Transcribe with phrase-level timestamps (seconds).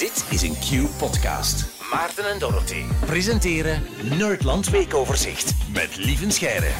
[0.00, 1.64] Dit is een Q-podcast.
[1.92, 3.82] Maarten en Dorothy presenteren
[4.18, 6.70] Nerdland Weekoverzicht met Lieven Scheire.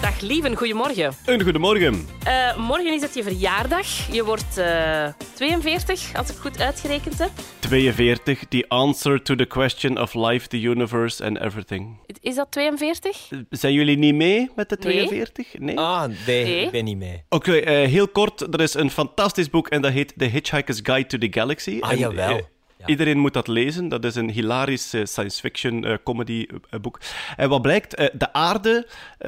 [0.00, 1.12] Dag Lieven, goedemorgen.
[1.26, 2.06] Een goedemorgen.
[2.26, 4.12] Uh, morgen is het je verjaardag.
[4.12, 7.30] Je wordt uh, 42, als ik goed uitgerekend heb.
[7.58, 11.98] 42, the answer to the question of life, the universe and everything.
[12.20, 13.28] Is dat 42?
[13.50, 15.58] Zijn jullie niet mee met de 42?
[15.58, 15.78] Nee?
[15.78, 16.64] Ah, nee, nee.
[16.64, 17.22] ik ben niet mee.
[17.28, 18.54] Oké, okay, uh, heel kort.
[18.54, 21.78] Er is een fantastisch boek en dat heet The Hitchhiker's Guide to the Galaxy.
[21.80, 22.54] Ah, en, jawel.
[22.86, 23.88] Iedereen moet dat lezen.
[23.88, 27.00] Dat is een hilarisch uh, science fiction uh, comedy uh, boek.
[27.36, 28.86] En wat blijkt, de aarde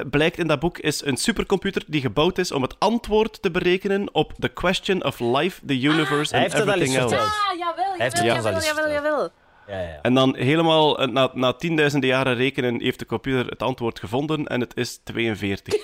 [0.09, 4.13] blijkt in dat boek is een supercomputer die gebouwd is om het antwoord te berekenen
[4.13, 7.17] op the question of life, the universe ah, and everything else.
[7.17, 9.29] Ah, jawel, jawel, jawel, jawel, jawel.
[9.69, 9.99] Ja, ja.
[10.01, 14.59] En dan helemaal na, na tienduizenden jaren rekenen heeft de computer het antwoord gevonden en
[14.59, 15.73] het is 42.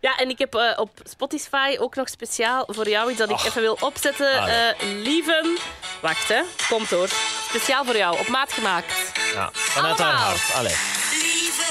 [0.00, 3.44] ja, en ik heb uh, op Spotify ook nog speciaal voor jou iets dat ik
[3.44, 4.32] even wil opzetten.
[4.32, 5.58] Uh, lieven.
[6.00, 6.40] Wacht, hè.
[6.68, 7.08] Komt hoor.
[7.48, 8.18] Speciaal voor jou.
[8.18, 9.12] Op maat gemaakt.
[9.34, 10.52] Ja, vanuit haar hart.
[10.54, 10.74] Allee.
[11.12, 11.70] Lieve,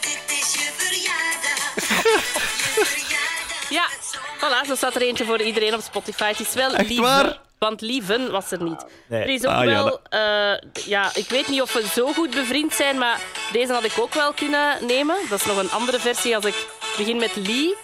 [0.00, 1.74] dit is je verjaardag.
[3.78, 3.88] ja,
[4.36, 4.66] voilà.
[4.66, 6.28] Zo staat er eentje voor iedereen op Spotify.
[6.28, 7.02] Het is wel Echt lieve.
[7.02, 7.38] Waar?
[7.58, 8.84] Want Lieven was er niet.
[9.08, 9.22] Nee.
[9.22, 10.00] Er is ook ah, wel...
[10.10, 13.20] Ja, uh, ja, ik weet niet of we zo goed bevriend zijn, maar
[13.52, 15.16] deze had ik ook wel kunnen nemen.
[15.28, 17.74] Dat is nog een andere versie als ik begin met Lee.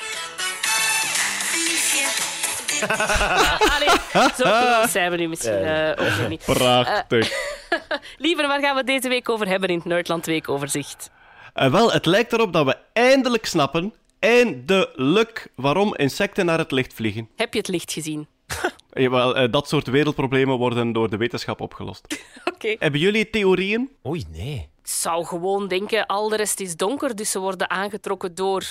[3.74, 6.44] Allee, zo goed zijn we nu misschien uh, ook niet.
[6.44, 7.30] Prachtig.
[7.30, 7.78] Uh,
[8.18, 11.10] Liever, waar gaan we deze week over hebben in het Nerdland Weekoverzicht?
[11.54, 16.94] Uh, wel, het lijkt erop dat we eindelijk snappen, eindelijk, waarom insecten naar het licht
[16.94, 17.28] vliegen.
[17.36, 18.26] Heb je het licht gezien?
[18.92, 22.24] Jawel, uh, dat soort wereldproblemen worden door de wetenschap opgelost.
[22.54, 22.76] Oké.
[22.78, 23.90] Hebben jullie theorieën?
[24.06, 24.68] Oei, nee.
[24.82, 28.64] Ik zou gewoon denken, al de rest is donker, dus ze worden aangetrokken door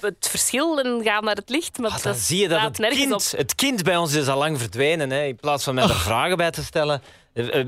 [0.00, 1.78] het verschil en gaan naar het licht.
[1.78, 4.58] Maar ah, dan zie je dat het kind, het kind bij ons is al lang
[4.58, 5.10] verdwenen.
[5.10, 5.24] Hè.
[5.24, 7.02] In plaats van met er vragen bij te stellen,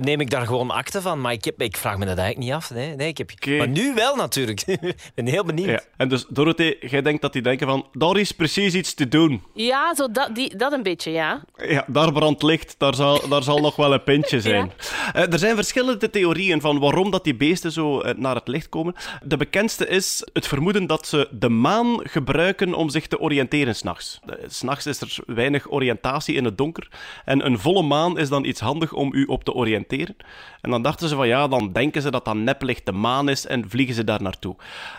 [0.00, 1.20] neem ik daar gewoon akte van.
[1.20, 2.70] Maar ik, heb, ik vraag me dat eigenlijk niet af.
[2.70, 3.30] Nee, nee, ik heb...
[3.58, 4.60] Maar nu wel natuurlijk.
[5.12, 5.68] Ik ben heel benieuwd.
[5.68, 5.80] Ja.
[5.96, 7.86] En dus, Dorothee, jij denkt dat die denken van...
[7.92, 9.42] Daar is precies iets te doen.
[9.54, 11.44] Ja, zo dat, die, dat een beetje, ja.
[11.56, 12.74] Ja, daar brandt licht.
[12.78, 14.72] Daar zal, daar zal nog wel een pintje zijn.
[15.16, 18.94] Uh, er zijn verschillende theorieën van waarom dat die beesten zo naar het licht komen.
[19.22, 24.20] De bekendste is het vermoeden dat ze de maan gebruiken om zich te oriënteren s'nachts.
[24.46, 26.88] S'nachts is er weinig oriëntatie in het donker.
[27.24, 30.16] En een volle maan is dan iets handig om u op te oriënteren.
[30.60, 33.46] En dan dachten ze van ja, dan denken ze dat dat neplicht de maan is
[33.46, 34.56] en vliegen ze daar naartoe.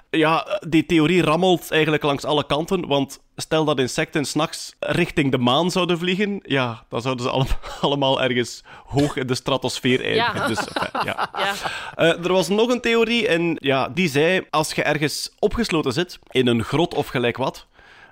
[0.10, 5.38] Ja, die theorie rammelt eigenlijk langs alle kanten, want stel dat insecten s'nachts richting de
[5.38, 7.32] maan zouden vliegen, ja, dan zouden ze
[7.82, 10.42] allemaal ergens hoog in de stratosfeer eindigen.
[10.42, 10.48] Ja.
[10.48, 10.60] Dus,
[11.06, 11.30] ja.
[11.38, 11.54] ja.
[11.98, 16.20] Uh, er was nog een theorie en ja, die zei, als je ergens opgesloten zit,
[16.30, 17.68] in een grot of gelijk wat,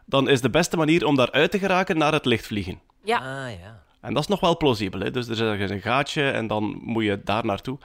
[0.06, 2.80] dan is de beste manier om daaruit te geraken naar het licht vliegen.
[3.04, 3.18] Ja.
[3.18, 3.84] Ah, ja.
[4.02, 5.00] En dat is nog wel plausibel.
[5.00, 5.12] Hè?
[5.12, 7.78] Dus er is ergens een gaatje en dan moet je daar naartoe.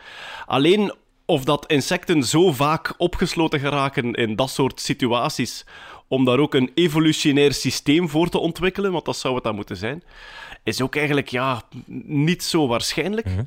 [0.47, 0.93] Alleen
[1.25, 5.65] of dat insecten zo vaak opgesloten geraken in dat soort situaties,
[6.09, 9.77] om daar ook een evolutionair systeem voor te ontwikkelen, want dat zou het dan moeten
[9.77, 10.03] zijn,
[10.63, 11.63] is ook eigenlijk ja,
[12.07, 13.27] niet zo waarschijnlijk.
[13.27, 13.45] Mhm.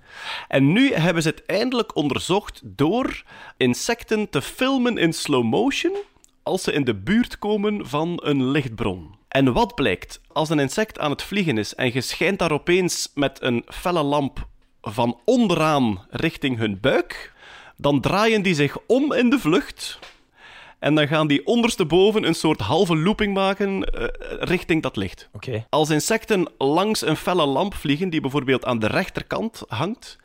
[0.48, 3.24] En nu hebben ze het eindelijk onderzocht door
[3.58, 5.96] insecten te filmen in slow motion
[6.44, 9.19] als ze in de buurt komen van een lichtbron.
[9.30, 10.22] En wat blijkt?
[10.28, 14.04] Als een insect aan het vliegen is en je schijnt daar opeens met een felle
[14.04, 14.48] lamp
[14.82, 17.34] van onderaan richting hun buik,
[17.78, 20.00] dan draaien die zich om in de vlucht.
[20.80, 24.08] En dan gaan die ondersteboven een soort halve looping maken uh,
[24.40, 25.30] richting dat licht.
[25.32, 25.66] Okay.
[25.70, 30.18] Als insecten langs een felle lamp vliegen, die bijvoorbeeld aan de rechterkant hangt,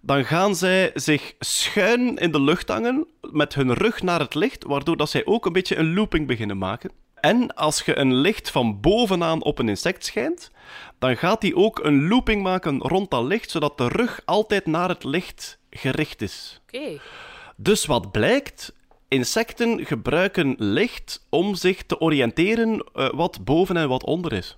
[0.00, 4.64] dan gaan zij zich schuin in de lucht hangen met hun rug naar het licht,
[4.64, 6.90] waardoor dat zij ook een beetje een looping beginnen maken.
[7.22, 10.50] En als je een licht van bovenaan op een insect schijnt,
[10.98, 14.88] dan gaat die ook een looping maken rond dat licht, zodat de rug altijd naar
[14.88, 16.60] het licht gericht is.
[16.62, 17.00] Oké.
[17.56, 18.72] Dus wat blijkt,
[19.08, 24.56] insecten gebruiken licht om zich te oriënteren uh, wat boven en wat onder is.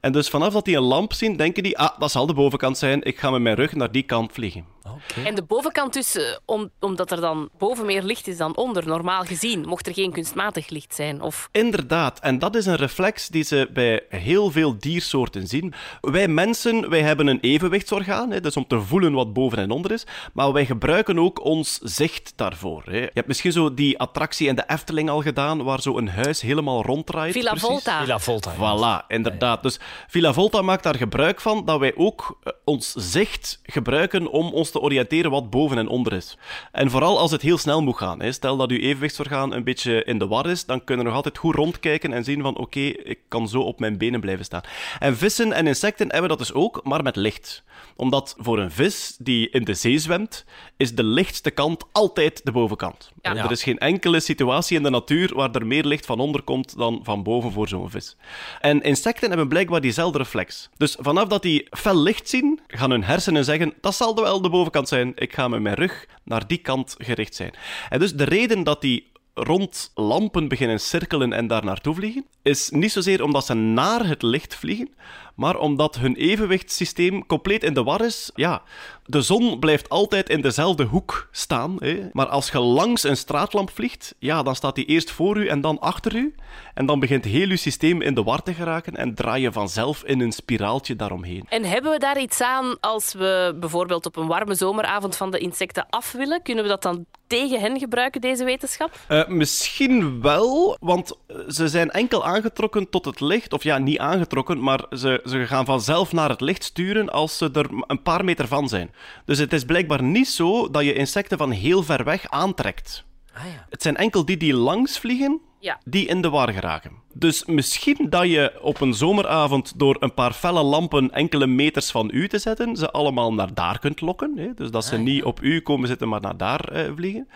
[0.00, 2.78] En dus vanaf dat die een lamp zien, denken die, ah, dat zal de bovenkant
[2.78, 4.64] zijn, ik ga met mijn rug naar die kant vliegen.
[4.88, 5.24] Okay.
[5.24, 8.86] En de bovenkant dus, eh, om, omdat er dan boven meer licht is dan onder,
[8.86, 11.20] normaal gezien, mocht er geen kunstmatig licht zijn?
[11.20, 11.48] Of...
[11.52, 15.74] Inderdaad, en dat is een reflex die ze bij heel veel diersoorten zien.
[16.00, 19.92] Wij mensen, wij hebben een evenwichtsorgaan, hè, dus om te voelen wat boven en onder
[19.92, 22.82] is, maar wij gebruiken ook ons zicht daarvoor.
[22.84, 22.98] Hè.
[22.98, 26.40] Je hebt misschien zo die attractie in de Efteling al gedaan, waar zo een huis
[26.40, 27.32] helemaal ronddraait.
[27.32, 28.00] Villa Volta.
[28.00, 28.54] Villa Volta.
[28.54, 29.43] Voilà, inderdaad.
[29.44, 29.62] Inderdaad.
[29.62, 34.52] Dus Villa Volta maakt daar gebruik van dat wij ook eh, ons zicht gebruiken om
[34.52, 36.38] ons te oriënteren wat boven en onder is.
[36.72, 38.20] En vooral als het heel snel moet gaan.
[38.20, 38.32] Hè.
[38.32, 41.38] Stel dat uw evenwichtsorgaan een beetje in de war is, dan kunnen we nog altijd
[41.38, 44.62] goed rondkijken en zien van oké, ik kan zo op mijn benen blijven staan.
[44.98, 47.64] En vissen en insecten hebben dat dus ook, maar met licht
[47.96, 50.44] omdat voor een vis die in de zee zwemt,
[50.76, 53.12] is de lichtste kant altijd de bovenkant.
[53.20, 56.76] Er is geen enkele situatie in de natuur waar er meer licht van onder komt
[56.76, 58.16] dan van boven voor zo'n vis.
[58.60, 60.68] En insecten hebben blijkbaar diezelfde reflex.
[60.76, 64.50] Dus vanaf dat die fel licht zien, gaan hun hersenen zeggen: dat zal wel de
[64.50, 65.12] bovenkant zijn.
[65.14, 67.54] Ik ga met mijn rug naar die kant gericht zijn.
[67.88, 72.70] En dus de reden dat die rond lampen beginnen cirkelen en daar naartoe vliegen, is
[72.70, 74.94] niet zozeer omdat ze naar het licht vliegen,
[75.34, 78.30] maar omdat hun evenwichtssysteem compleet in de war is.
[78.34, 78.62] Ja,
[79.06, 81.76] de zon blijft altijd in dezelfde hoek staan.
[81.78, 82.08] Hè?
[82.12, 85.60] Maar als je langs een straatlamp vliegt, ja, dan staat die eerst voor u en
[85.60, 86.34] dan achter u.
[86.74, 90.04] En dan begint heel uw systeem in de war te geraken en draai je vanzelf
[90.04, 91.46] in een spiraaltje daaromheen.
[91.48, 95.38] En hebben we daar iets aan als we bijvoorbeeld op een warme zomeravond van de
[95.38, 96.42] insecten af willen?
[96.42, 98.98] Kunnen we dat dan tegen hen gebruiken, deze wetenschap?
[99.08, 101.12] Uh, misschien wel, want
[101.48, 103.52] ze zijn enkel aangetrokken tot het licht.
[103.52, 107.50] Of ja, niet aangetrokken, maar ze, ze gaan vanzelf naar het licht sturen als ze
[107.52, 108.93] er een paar meter van zijn.
[109.24, 113.04] Dus het is blijkbaar niet zo dat je insecten van heel ver weg aantrekt.
[113.34, 113.66] Ah, ja.
[113.70, 115.80] Het zijn enkel die die langs vliegen, ja.
[115.84, 117.02] die in de war geraken.
[117.12, 122.10] Dus misschien dat je op een zomeravond door een paar felle lampen enkele meters van
[122.12, 124.38] u te zetten, ze allemaal naar daar kunt lokken.
[124.38, 124.54] Hè?
[124.54, 127.28] Dus dat ze ah, niet op u komen zitten, maar naar daar eh, vliegen.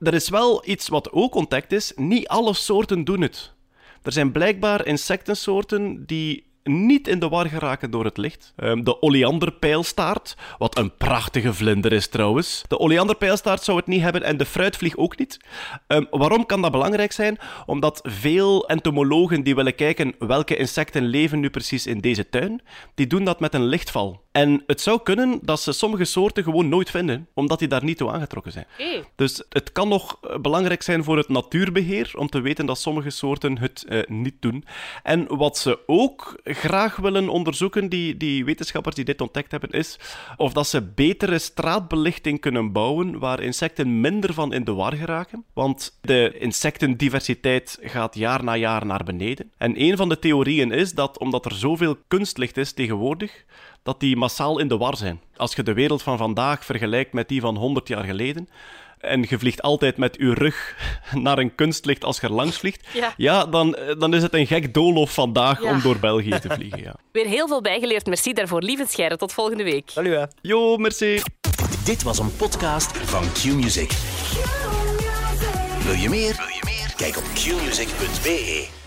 [0.00, 3.52] Er is wel iets wat ook ontdekt is: niet alle soorten doen het.
[4.02, 8.52] Er zijn blijkbaar insectensoorten die niet in de war geraken door het licht.
[8.56, 12.64] Ehm, de oleanderpijlstaart, wat een prachtige vlinder is trouwens.
[12.68, 15.38] De oleanderpijlstaart zou het niet hebben en de fruitvlieg ook niet.
[15.88, 17.38] Um, waarom kan dat belangrijk zijn?
[17.66, 22.62] Omdat veel entomologen die willen kijken welke insecten leven nu precies in deze tuin,
[22.94, 24.22] die doen dat met een lichtval.
[24.34, 27.96] En het zou kunnen dat ze sommige soorten gewoon nooit vinden, omdat die daar niet
[27.96, 28.66] toe aangetrokken zijn.
[29.14, 33.10] Dus het kan nog eh, belangrijk zijn voor het natuurbeheer om te weten dat sommige
[33.10, 34.64] soorten het uh, niet doen.
[35.02, 39.98] En wat ze ook graag willen onderzoeken, die, die wetenschappers die dit ontdekt hebben, is
[40.36, 45.44] of dat ze betere straatbelichting kunnen bouwen waar insecten minder van in de war geraken.
[45.52, 49.50] Want de insectendiversiteit gaat jaar na jaar naar beneden.
[49.56, 53.44] En een van de theorieën is dat omdat er zoveel kunstlicht is tegenwoordig,
[53.82, 55.20] dat die massaal in de war zijn.
[55.36, 58.48] Als je de wereld van vandaag vergelijkt met die van 100 jaar geleden,
[59.04, 60.76] en je vliegt altijd met je rug
[61.12, 64.74] naar een kunstlicht als je er langs vliegt, ja, dan, dan is het een gek
[64.74, 66.82] doolhof vandaag om door België te vliegen.
[66.82, 66.94] Ja.
[67.12, 68.06] Weer heel veel bijgeleerd.
[68.06, 69.16] Merci daarvoor, lieve Scheire.
[69.16, 69.90] Tot volgende week.
[69.90, 70.34] Salut.
[70.40, 71.20] Jo, merci.
[71.84, 73.90] Dit was een podcast van Q-Music.
[75.84, 76.36] Wil je meer?
[76.36, 76.94] Wil je meer?
[76.96, 78.83] Kijk op qmusic.be.